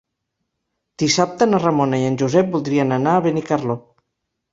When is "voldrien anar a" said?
2.55-3.21